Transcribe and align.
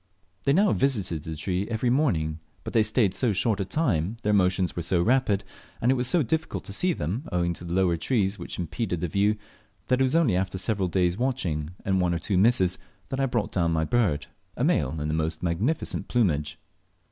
They 0.45 0.53
now 0.53 0.73
visited 0.73 1.21
the 1.23 1.35
tree 1.35 1.67
every 1.69 1.91
morning; 1.91 2.39
but 2.63 2.73
they 2.73 2.81
stayed 2.81 3.13
so 3.13 3.33
short 3.33 3.59
a 3.59 3.65
time, 3.65 4.17
their 4.23 4.33
motions 4.33 4.75
were 4.75 4.81
so 4.81 4.99
rapid, 4.99 5.43
and 5.79 5.91
it 5.91 5.93
was 5.93 6.07
so 6.07 6.23
difficult 6.23 6.63
to 6.63 6.73
see 6.73 6.91
them, 6.91 7.27
owing 7.31 7.53
to 7.53 7.63
the 7.63 7.75
lower 7.75 7.97
trees, 7.97 8.39
which 8.39 8.57
impeded 8.57 8.99
the 9.01 9.07
view, 9.07 9.35
that 9.89 9.99
it 10.01 10.03
was 10.03 10.15
only 10.15 10.35
after 10.35 10.57
several 10.57 10.87
days' 10.87 11.19
watching, 11.19 11.75
and 11.85 12.01
one 12.01 12.15
or 12.15 12.17
two 12.17 12.35
misses, 12.39 12.79
that 13.09 13.19
I 13.19 13.27
brought 13.27 13.51
down 13.51 13.73
my 13.73 13.83
bird 13.83 14.25
a 14.57 14.63
male 14.63 14.99
in 14.99 15.07
the 15.07 15.13
most 15.13 15.43
magnificent 15.43 16.07
plumage. 16.07 16.57